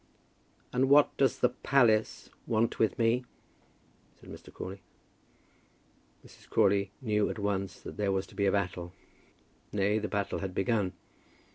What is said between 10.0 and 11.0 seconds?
battle had begun.